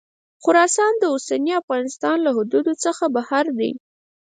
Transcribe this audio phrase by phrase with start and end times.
[0.43, 3.71] خراسان د اوسني افغانستان له حدودو څخه بهر دی.